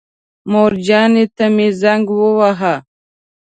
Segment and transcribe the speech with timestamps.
[0.51, 2.75] مورجانې ته مې زنګ وواهه.